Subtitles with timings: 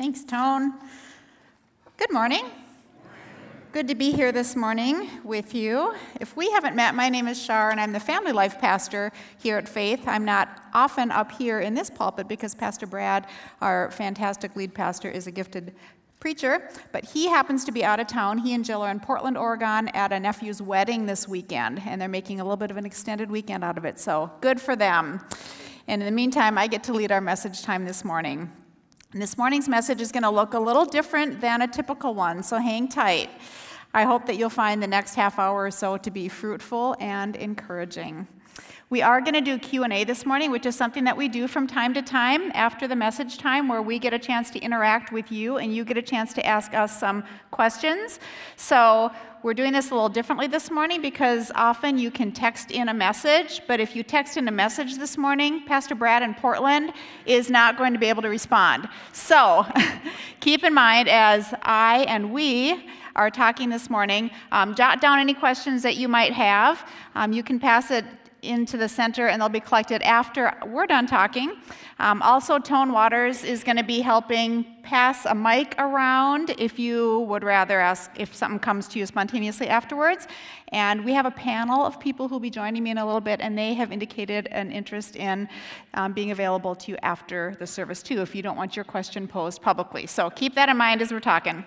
[0.00, 0.72] Thanks, Tone.
[1.98, 2.46] Good morning.
[3.70, 5.94] Good to be here this morning with you.
[6.18, 9.58] If we haven't met, my name is Shar, and I'm the family life pastor here
[9.58, 10.08] at Faith.
[10.08, 13.26] I'm not often up here in this pulpit because Pastor Brad,
[13.60, 15.74] our fantastic lead pastor, is a gifted
[16.18, 18.38] preacher, but he happens to be out of town.
[18.38, 22.08] He and Jill are in Portland, Oregon at a nephew's wedding this weekend, and they're
[22.08, 25.20] making a little bit of an extended weekend out of it, so good for them.
[25.86, 28.50] And in the meantime, I get to lead our message time this morning.
[29.12, 32.44] And this morning's message is going to look a little different than a typical one,
[32.44, 33.28] so hang tight.
[33.92, 37.34] I hope that you'll find the next half hour or so to be fruitful and
[37.34, 38.28] encouraging.
[38.88, 41.66] We are going to do Q&A this morning, which is something that we do from
[41.66, 45.32] time to time after the message time where we get a chance to interact with
[45.32, 48.20] you and you get a chance to ask us some questions.
[48.54, 49.10] So,
[49.42, 52.94] we're doing this a little differently this morning because often you can text in a
[52.94, 56.92] message, but if you text in a message this morning, Pastor Brad in Portland
[57.24, 58.86] is not going to be able to respond.
[59.12, 59.66] So
[60.40, 65.32] keep in mind as I and we are talking this morning, um, jot down any
[65.32, 66.86] questions that you might have.
[67.14, 68.04] Um, you can pass it
[68.42, 71.56] into the center and they'll be collected after we're done talking.
[71.98, 77.20] Um, also, Tone Waters is going to be helping pass a mic around if you
[77.20, 80.26] would rather ask if something comes to you spontaneously afterwards.
[80.68, 83.40] And we have a panel of people who'll be joining me in a little bit,
[83.40, 85.48] and they have indicated an interest in
[85.94, 89.26] um, being available to you after the service, too, if you don't want your question
[89.26, 90.06] posed publicly.
[90.06, 91.64] So keep that in mind as we're talking.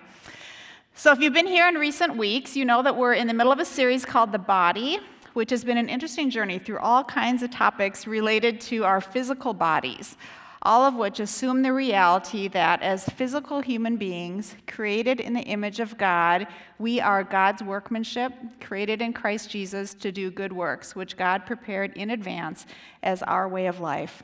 [0.96, 3.50] So, if you've been here in recent weeks, you know that we're in the middle
[3.50, 5.00] of a series called The Body
[5.34, 9.52] which has been an interesting journey through all kinds of topics related to our physical
[9.52, 10.16] bodies,
[10.62, 15.80] all of which assume the reality that as physical human beings created in the image
[15.80, 16.46] of God,
[16.78, 21.92] we are God's workmanship, created in Christ Jesus to do good works, which God prepared
[21.96, 22.64] in advance
[23.02, 24.22] as our way of life.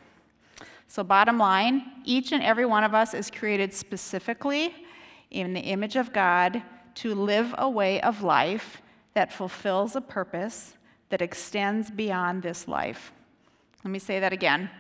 [0.87, 4.75] So, bottom line, each and every one of us is created specifically
[5.31, 6.63] in the image of God
[6.97, 8.81] to live a way of life
[9.15, 10.77] that fulfills a purpose
[11.11, 13.13] that extends beyond this life.
[13.85, 14.71] Let me say that again.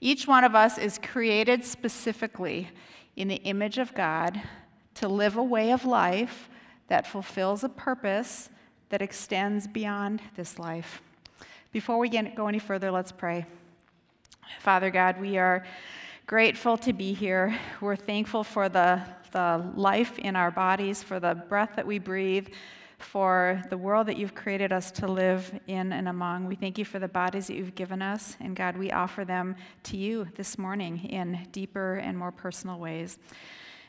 [0.00, 2.68] Each one of us is created specifically
[3.16, 4.40] in the image of God
[4.94, 6.48] to live a way of life
[6.88, 8.50] that fulfills a purpose
[8.90, 11.02] that extends beyond this life.
[11.72, 13.44] Before we get, go any further, let's pray.
[14.60, 15.66] Father God, we are
[16.26, 17.58] grateful to be here.
[17.80, 19.02] We're thankful for the,
[19.32, 22.48] the life in our bodies, for the breath that we breathe,
[22.98, 26.46] for the world that you've created us to live in and among.
[26.46, 28.36] We thank you for the bodies that you've given us.
[28.40, 33.18] And God, we offer them to you this morning in deeper and more personal ways.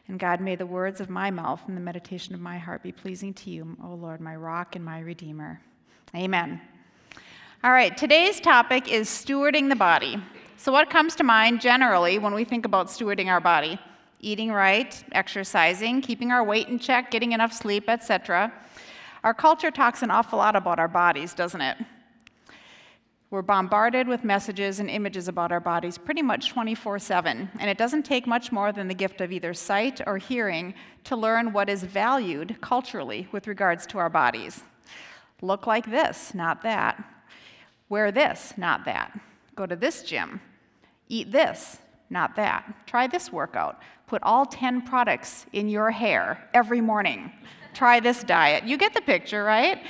[0.08, 2.92] And God, may the words of my mouth and the meditation of my heart be
[2.92, 5.60] pleasing to you, O Lord, my rock and my redeemer.
[6.16, 6.62] Amen.
[7.64, 10.18] All right, today's topic is stewarding the body.
[10.58, 13.80] So, what comes to mind generally when we think about stewarding our body?
[14.22, 18.52] Eating right, exercising, keeping our weight in check, getting enough sleep, etc.
[19.24, 21.78] Our culture talks an awful lot about our bodies, doesn't it?
[23.32, 27.78] We're bombarded with messages and images about our bodies pretty much 24 7, and it
[27.78, 31.70] doesn't take much more than the gift of either sight or hearing to learn what
[31.70, 34.64] is valued culturally with regards to our bodies.
[35.42, 37.04] Look like this, not that.
[37.88, 39.20] Wear this, not that.
[39.56, 40.42] Go to this gym.
[41.08, 41.78] Eat this,
[42.10, 42.88] not that.
[42.88, 43.80] Try this workout.
[44.08, 47.32] Put all 10 products in your hair every morning
[47.80, 48.66] try this diet.
[48.66, 49.82] You get the picture, right?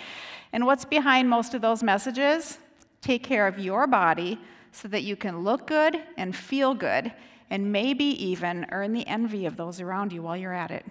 [0.53, 2.59] And what's behind most of those messages?
[3.01, 4.39] Take care of your body
[4.71, 7.11] so that you can look good and feel good,
[7.49, 10.85] and maybe even earn the envy of those around you while you're at it.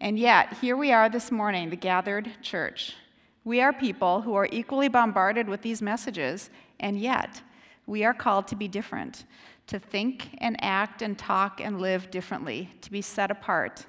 [0.00, 2.94] And yet, here we are this morning, the gathered church.
[3.44, 6.48] We are people who are equally bombarded with these messages,
[6.80, 7.42] and yet
[7.86, 9.26] we are called to be different,
[9.66, 13.84] to think and act and talk and live differently, to be set apart,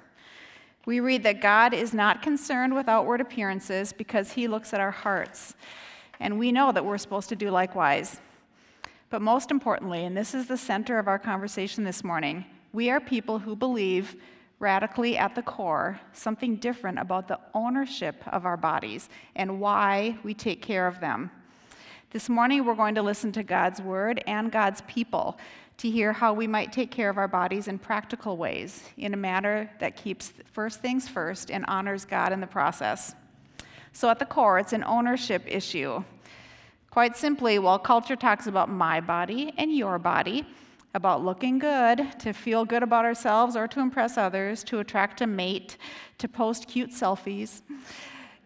[0.86, 4.92] we read that God is not concerned with outward appearances because he looks at our
[4.92, 5.54] hearts.
[6.20, 8.20] And we know that we're supposed to do likewise.
[9.10, 13.00] But most importantly, and this is the center of our conversation this morning, we are
[13.00, 14.16] people who believe
[14.60, 20.32] radically at the core something different about the ownership of our bodies and why we
[20.32, 21.30] take care of them.
[22.10, 25.38] This morning, we're going to listen to God's word and God's people
[25.78, 29.16] to hear how we might take care of our bodies in practical ways, in a
[29.16, 33.14] manner that keeps first things first and honors God in the process.
[33.92, 36.02] So, at the core, it's an ownership issue.
[36.90, 40.46] Quite simply, while culture talks about my body and your body,
[40.94, 45.26] about looking good, to feel good about ourselves or to impress others, to attract a
[45.26, 45.76] mate,
[46.16, 47.60] to post cute selfies,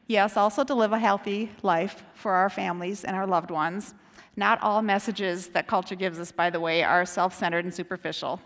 [0.08, 3.94] yes, also to live a healthy life for our families and our loved ones.
[4.36, 8.40] Not all messages that culture gives us, by the way, are self centered and superficial.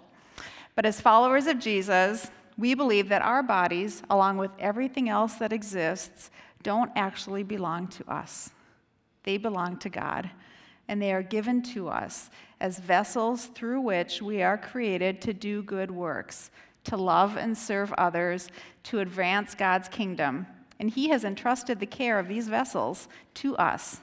[0.74, 5.52] But as followers of Jesus, we believe that our bodies, along with everything else that
[5.52, 6.30] exists,
[6.62, 8.50] don't actually belong to us.
[9.24, 10.30] They belong to God,
[10.88, 15.62] and they are given to us as vessels through which we are created to do
[15.62, 16.50] good works,
[16.84, 18.48] to love and serve others,
[18.84, 20.46] to advance God's kingdom.
[20.78, 24.00] And He has entrusted the care of these vessels to us.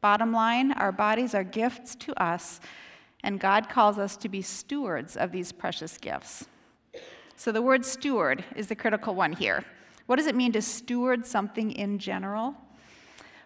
[0.00, 2.60] Bottom line, our bodies are gifts to us,
[3.22, 6.46] and God calls us to be stewards of these precious gifts.
[7.36, 9.64] So the word steward is the critical one here.
[10.06, 12.54] What does it mean to steward something in general?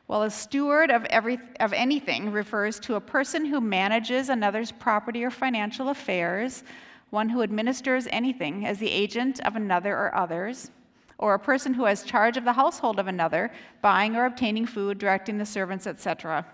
[0.06, 5.24] Well, a steward of, every, of anything refers to a person who manages another's property
[5.24, 6.62] or financial affairs,
[7.10, 10.70] one who administers anything as the agent of another or others,
[11.19, 13.52] or a person who has charge of the household of another,
[13.82, 16.46] buying or obtaining food, directing the servants, etc.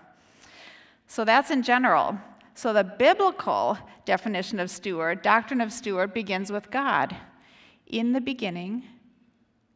[1.07, 2.17] So that's in general.
[2.53, 7.15] So the biblical definition of steward, doctrine of steward, begins with God.
[7.87, 8.83] In the beginning,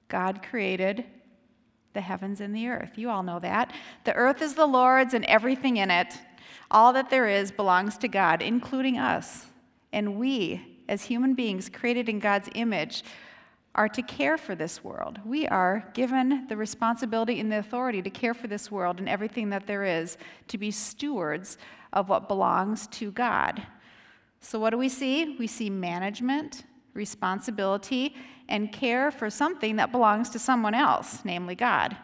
[0.07, 1.05] God created
[1.93, 2.91] the heavens and the earth.
[2.95, 3.73] You all know that.
[4.03, 6.13] The earth is the Lord's and everything in it.
[6.69, 9.47] All that there is belongs to God, including us.
[9.93, 13.03] And we, as human beings created in God's image,
[13.75, 15.19] are to care for this world.
[15.25, 19.49] We are given the responsibility and the authority to care for this world and everything
[19.49, 20.17] that there is,
[20.47, 21.57] to be stewards
[21.91, 23.61] of what belongs to God.
[24.39, 25.35] So, what do we see?
[25.37, 26.63] We see management,
[26.93, 28.15] responsibility,
[28.47, 31.97] and care for something that belongs to someone else, namely God.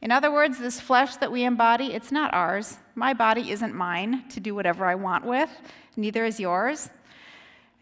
[0.00, 2.78] In other words, this flesh that we embody, it's not ours.
[2.94, 5.50] My body isn't mine to do whatever I want with,
[5.96, 6.90] neither is yours.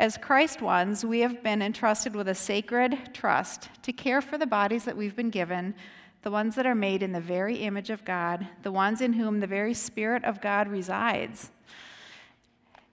[0.02, 4.48] As Christ ones, we have been entrusted with a sacred trust to care for the
[4.48, 5.76] bodies that we've been given,
[6.22, 9.38] the ones that are made in the very image of God, the ones in whom
[9.38, 11.52] the very Spirit of God resides.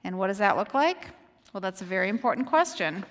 [0.03, 1.07] And what does that look like?
[1.51, 3.03] Well, that's a very important question.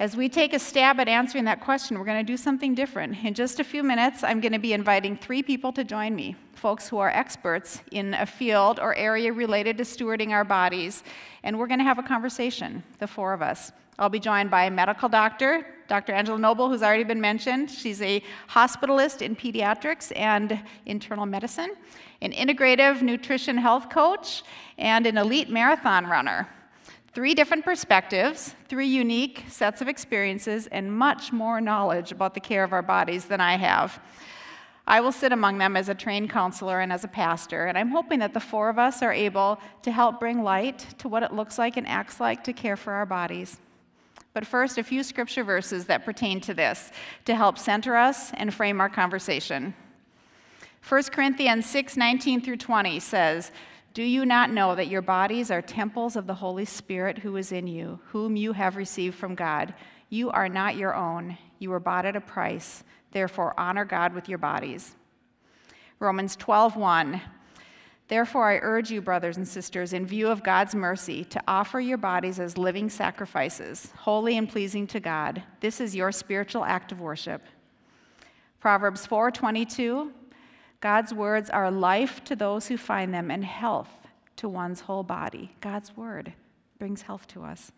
[0.00, 3.22] As we take a stab at answering that question, we're going to do something different.
[3.22, 6.36] In just a few minutes, I'm going to be inviting three people to join me
[6.54, 11.04] folks who are experts in a field or area related to stewarding our bodies.
[11.42, 13.72] And we're going to have a conversation, the four of us.
[13.98, 16.14] I'll be joined by a medical doctor, Dr.
[16.14, 17.70] Angela Noble, who's already been mentioned.
[17.70, 21.74] She's a hospitalist in pediatrics and internal medicine,
[22.22, 24.44] an integrative nutrition health coach,
[24.78, 26.48] and an elite marathon runner.
[27.12, 32.62] Three different perspectives, three unique sets of experiences, and much more knowledge about the care
[32.62, 34.00] of our bodies than I have.
[34.86, 37.90] I will sit among them as a trained counselor and as a pastor, and I'm
[37.90, 41.32] hoping that the four of us are able to help bring light to what it
[41.32, 43.58] looks like and acts like to care for our bodies.
[44.32, 46.92] But first, a few scripture verses that pertain to this
[47.24, 49.74] to help center us and frame our conversation.
[50.88, 53.50] 1 Corinthians 6 19 through 20 says,
[53.92, 57.50] do you not know that your bodies are temples of the Holy Spirit who is
[57.50, 59.74] in you, whom you have received from God?
[60.08, 61.36] You are not your own.
[61.58, 62.84] You were bought at a price.
[63.10, 64.94] Therefore, honor God with your bodies.
[65.98, 67.20] Romans 12:1
[68.06, 71.96] Therefore, I urge you, brothers and sisters, in view of God's mercy, to offer your
[71.96, 75.44] bodies as living sacrifices, holy and pleasing to God.
[75.60, 77.42] This is your spiritual act of worship.
[78.58, 80.12] Proverbs 4:22
[80.80, 83.90] God's words are life to those who find them and health
[84.36, 85.54] to one's whole body.
[85.60, 86.32] God's word
[86.78, 87.70] brings health to us.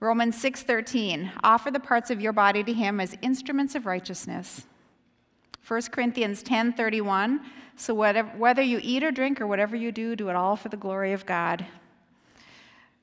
[0.00, 4.66] Romans 6:13 Offer the parts of your body to him as instruments of righteousness.
[5.66, 7.40] 1 Corinthians 10:31
[7.74, 10.68] So whatever, whether you eat or drink or whatever you do, do it all for
[10.68, 11.66] the glory of God.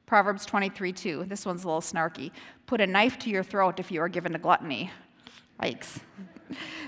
[0.06, 1.26] Proverbs 23:2.
[1.28, 2.32] This one's a little snarky.
[2.66, 4.92] Put a knife to your throat if you are given to gluttony.
[5.62, 6.00] Yikes.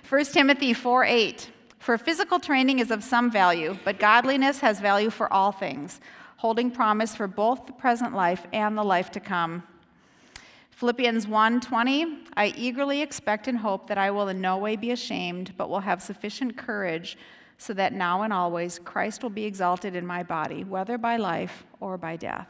[0.07, 1.49] 1 Timothy 4:8
[1.87, 6.01] for physical training is of some value, but godliness has value for all things,
[6.35, 9.63] holding promise for both the present life and the life to come.
[10.71, 15.53] Philippians 1:20 I eagerly expect and hope that I will in no way be ashamed,
[15.55, 17.17] but will have sufficient courage
[17.57, 21.63] so that now and always Christ will be exalted in my body, whether by life
[21.79, 22.49] or by death.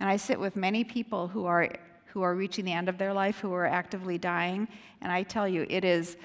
[0.00, 1.68] And I sit with many people who are
[2.06, 4.66] who are reaching the end of their life, who are actively dying,
[5.00, 6.16] and I tell you it is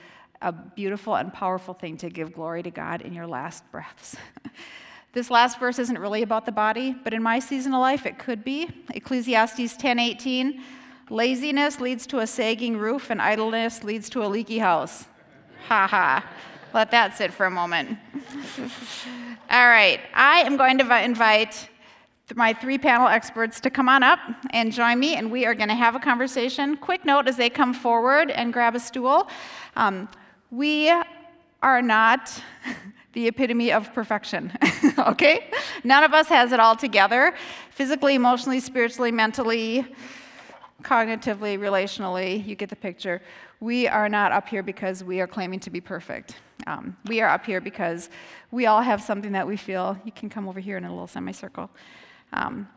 [0.42, 4.16] a beautiful and powerful thing to give glory to God in your last breaths.
[5.14, 8.20] this last verse isn't really about the body, but in my season of life it
[8.20, 8.70] could be.
[8.94, 10.62] Ecclesiastes 10:18,
[11.10, 15.06] laziness leads to a sagging roof and idleness leads to a leaky house.
[15.68, 16.26] Ha ha.
[16.74, 17.98] Let that sit for a moment.
[19.50, 21.70] All right, I am going to invite
[22.36, 25.70] my three panel experts to come on up and join me, and we are going
[25.70, 26.76] to have a conversation.
[26.76, 29.30] Quick note as they come forward and grab a stool.
[29.76, 30.10] Um,
[30.56, 30.90] we
[31.62, 32.42] are not
[33.14, 34.54] the epitome of perfection,
[35.00, 35.50] okay?
[35.84, 37.34] None of us has it all together
[37.72, 39.86] physically, emotionally, spiritually, mentally,
[40.82, 42.46] cognitively, relationally.
[42.46, 43.22] You get the picture.
[43.60, 46.38] We are not up here because we are claiming to be perfect.
[46.68, 48.10] Um, we are up here because
[48.52, 51.08] we all have something that we feel, you can come over here in a little
[51.08, 51.70] semicircle,
[52.32, 52.68] um,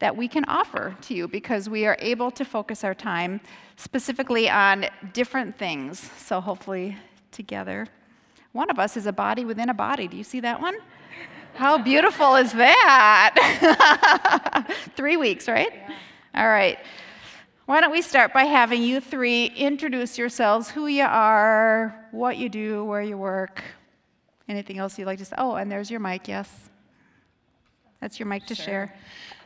[0.00, 3.40] that we can offer to you because we are able to focus our time
[3.76, 6.10] specifically on different things.
[6.18, 6.96] So, hopefully,
[7.30, 7.86] together
[8.52, 10.08] one of us is a body within a body.
[10.08, 10.74] Do you see that one?
[11.54, 13.34] How beautiful is that?
[14.96, 15.72] Three weeks, right?
[15.72, 15.96] Yeah.
[16.34, 16.78] All right.
[17.66, 22.48] Why don't we start by having you three introduce yourselves, who you are, what you
[22.48, 23.62] do, where you work,
[24.48, 25.36] anything else you'd like to say?
[25.38, 26.69] Oh, and there's your mic, yes.
[28.00, 28.64] That's your mic to sure.
[28.64, 28.94] share.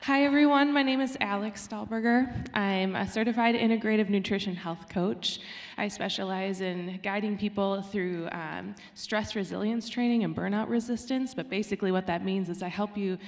[0.02, 0.72] Hi, everyone.
[0.72, 2.54] My name is Alex Stahlberger.
[2.54, 5.40] I'm a certified integrative nutrition health coach.
[5.76, 11.34] I specialize in guiding people through um, stress resilience training and burnout resistance.
[11.34, 13.18] But basically, what that means is I help you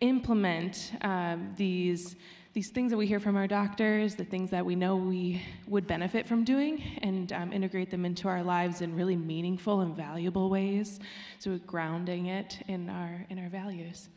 [0.00, 2.16] implement um, these
[2.54, 5.86] these things that we hear from our doctors, the things that we know we would
[5.86, 10.50] benefit from doing, and um, integrate them into our lives in really meaningful and valuable
[10.50, 10.98] ways.
[11.38, 14.08] So grounding it in our in our values.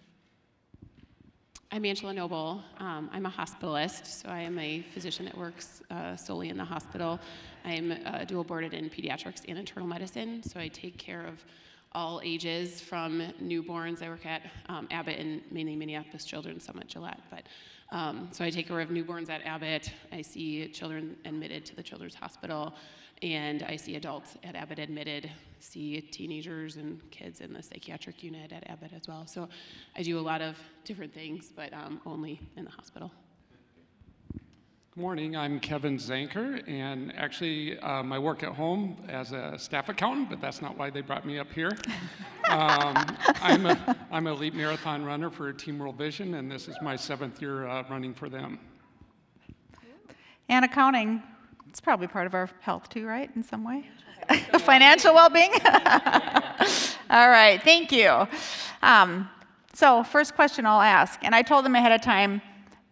[1.75, 2.63] I'm Angela Noble.
[2.77, 6.63] Um, I'm a hospitalist, so I am a physician that works uh, solely in the
[6.63, 7.19] hospital.
[7.65, 11.43] I'm uh, dual boarded in pediatrics and internal medicine, so I take care of
[11.91, 14.01] all ages from newborns.
[14.01, 17.19] I work at um, Abbott and mainly Minneapolis Children's, some at Gillette.
[17.29, 17.43] But
[17.91, 19.91] um, so I take care of newborns at Abbott.
[20.13, 22.73] I see children admitted to the Children's Hospital
[23.21, 28.51] and I see adults at Abbott admitted, see teenagers and kids in the psychiatric unit
[28.51, 29.25] at Abbott as well.
[29.25, 29.47] So
[29.95, 33.11] I do a lot of different things, but um, only in the hospital.
[34.95, 35.35] Good morning.
[35.35, 40.39] I'm Kevin Zanker, and actually, um, I work at home as a staff accountant, but
[40.39, 41.71] that's not why they brought me up here.
[42.47, 46.75] Um, I'm, a, I'm a elite marathon runner for Team World Vision, and this is
[46.79, 48.59] my seventh year uh, running for them.
[50.47, 51.23] And accounting,
[51.69, 53.29] it's probably part of our health too, right?
[53.35, 53.89] In some way?
[54.59, 55.51] Financial well being?
[57.09, 58.27] All right, thank you.
[58.81, 59.29] Um,
[59.73, 62.41] so, first question I'll ask, and I told them ahead of time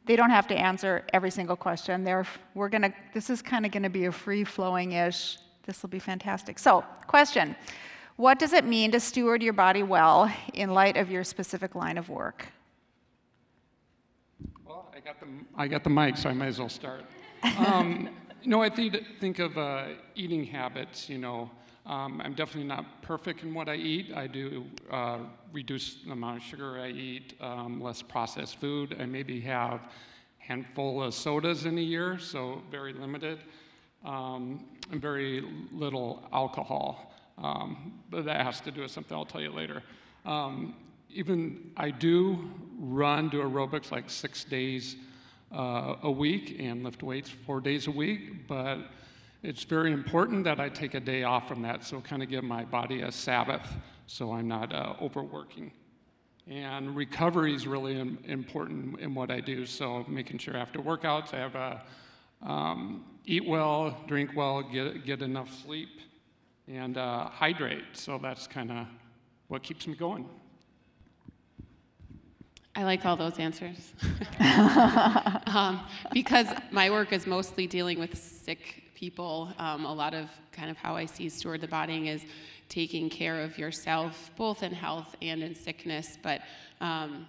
[0.05, 2.03] they don't have to answer every single question.
[2.03, 2.25] They're,
[2.55, 5.37] we're gonna, this is kind of going to be a free flowing ish.
[5.65, 6.59] This will be fantastic.
[6.59, 7.55] So, question
[8.17, 11.97] What does it mean to steward your body well in light of your specific line
[11.97, 12.47] of work?
[14.65, 17.05] Well, I got the, I got the mic, so I might as well start.
[17.57, 18.09] Um,
[18.49, 19.85] know, I think, think of uh,
[20.15, 21.49] eating habits, you know.
[21.85, 24.13] Um, I'm definitely not perfect in what I eat.
[24.15, 25.19] I do uh,
[25.51, 28.95] reduce the amount of sugar I eat, um, less processed food.
[28.99, 29.81] I maybe have
[30.37, 33.39] handful of sodas in a year, so very limited,
[34.05, 37.13] um, and very little alcohol.
[37.37, 39.83] Um, but that has to do with something I'll tell you later.
[40.25, 40.75] Um,
[41.09, 44.95] even I do run, do aerobics like six days
[45.53, 48.79] uh, a week and lift weights four days a week, but
[49.43, 52.43] it's very important that I take a day off from that, so kind of give
[52.43, 53.67] my body a Sabbath
[54.07, 55.71] so I'm not uh, overworking.
[56.47, 61.37] And recovery is really important in what I do, so making sure after workouts I
[61.37, 61.81] have a
[62.41, 66.01] um, eat well, drink well, get, get enough sleep,
[66.67, 67.83] and uh, hydrate.
[67.93, 68.87] So that's kind of
[69.47, 70.27] what keeps me going.
[72.75, 73.93] I like all those answers.
[75.47, 79.53] um, because my work is mostly dealing with sick people.
[79.59, 82.23] Um, a lot of kind of how I see steward the body is
[82.69, 86.17] taking care of yourself, both in health and in sickness.
[86.23, 86.41] But
[86.81, 87.27] um,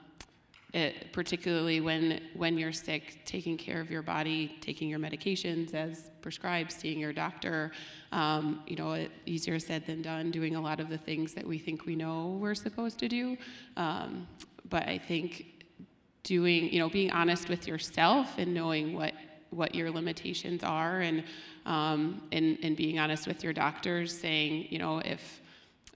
[0.73, 6.11] it, particularly when when you're sick, taking care of your body, taking your medications as
[6.23, 7.71] prescribed, seeing your doctor.
[8.13, 10.31] Um, you know, easier said than done.
[10.31, 13.37] Doing a lot of the things that we think we know we're supposed to do.
[14.69, 15.65] But I think
[16.23, 19.13] doing, you know, being honest with yourself and knowing what
[19.51, 21.23] what your limitations are, and
[21.65, 25.41] um, and and being honest with your doctors, saying, you know, if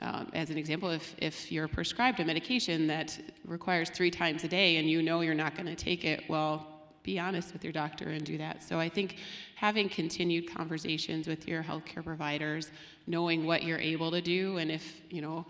[0.01, 4.49] um, as an example, if, if you're prescribed a medication that requires three times a
[4.49, 6.67] day and you know you're not going to take it, well,
[7.03, 8.63] be honest with your doctor and do that.
[8.63, 9.17] So I think
[9.57, 12.71] having continued conversations with your healthcare providers,
[13.07, 15.47] knowing what you're able to do, and if, you know,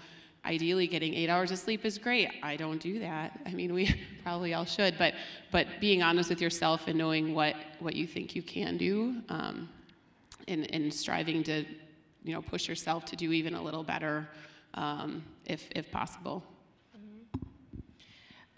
[0.49, 2.31] ideally getting eight hours of sleep is great.
[2.43, 3.39] I don't do that.
[3.47, 5.15] I mean, we probably all should, but
[5.53, 9.69] but being honest with yourself and knowing what what you think you can do, um,
[10.49, 11.65] and and striving to,
[12.25, 14.29] you know, push yourself to do even a little better,
[14.75, 16.43] um, if if possible.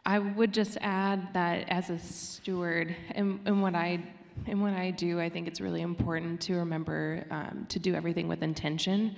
[0.06, 4.02] I would just add that as a steward, and, and what I
[4.46, 8.28] in what I do, I think it's really important to remember um, to do everything
[8.28, 9.16] with intention,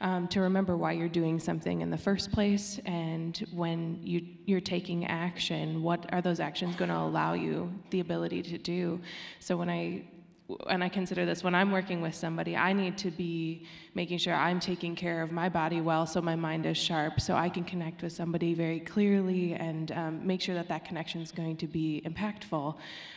[0.00, 4.60] um, to remember why you're doing something in the first place, and when you, you're
[4.60, 9.00] taking action, what are those actions going to allow you the ability to do?
[9.38, 10.04] So when I
[10.68, 14.34] and I consider this when I'm working with somebody, I need to be making sure
[14.34, 17.64] I'm taking care of my body well so my mind is sharp, so I can
[17.64, 21.66] connect with somebody very clearly and um, make sure that that connection is going to
[21.66, 22.76] be impactful.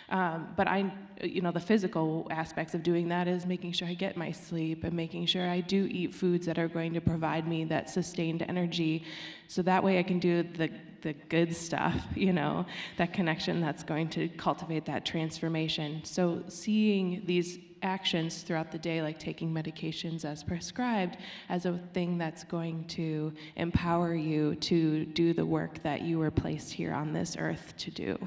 [0.10, 0.92] Um, but I,
[1.24, 4.84] you know, the physical aspects of doing that is making sure I get my sleep
[4.84, 8.44] and making sure I do eat foods that are going to provide me that sustained
[8.48, 9.04] energy
[9.48, 10.70] so that way I can do the
[11.06, 12.66] the good stuff, you know,
[12.98, 16.02] that connection that's going to cultivate that transformation.
[16.04, 22.18] So, seeing these actions throughout the day, like taking medications as prescribed, as a thing
[22.18, 27.14] that's going to empower you to do the work that you were placed here on
[27.14, 28.18] this earth to do.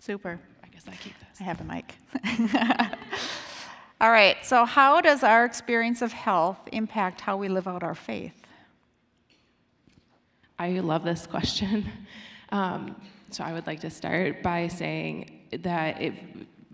[0.00, 0.40] Super.
[0.64, 1.40] I guess I keep this.
[1.40, 1.94] I have a mic.
[4.00, 7.94] All right, so how does our experience of health impact how we live out our
[7.94, 8.47] faith?
[10.58, 11.90] I love this question.
[12.50, 12.96] Um,
[13.30, 16.00] so I would like to start by saying that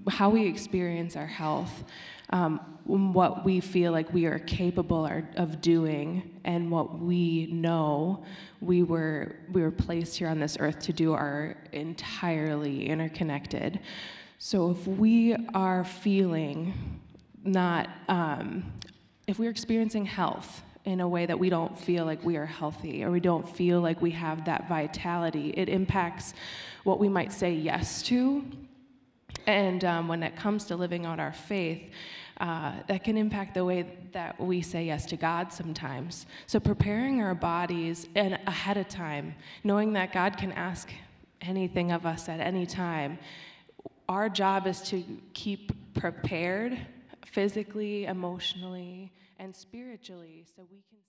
[0.08, 1.82] how we experience our health,
[2.30, 8.24] um, what we feel like we are capable of doing, and what we know
[8.60, 13.80] we were we were placed here on this earth to do are entirely interconnected.
[14.38, 17.00] So if we are feeling
[17.42, 18.72] not, um,
[19.26, 23.04] if we're experiencing health in a way that we don't feel like we are healthy
[23.04, 25.52] or we don't feel like we have that vitality.
[25.56, 26.34] It impacts
[26.84, 28.44] what we might say yes to.
[29.46, 31.82] And um, when it comes to living out our faith,
[32.40, 36.26] uh, that can impact the way that we say yes to God sometimes.
[36.46, 40.90] So, preparing our bodies and ahead of time, knowing that God can ask
[41.40, 43.18] anything of us at any time,
[44.08, 46.78] our job is to keep prepared
[47.24, 49.12] physically, emotionally,
[49.44, 51.03] and spiritually so we can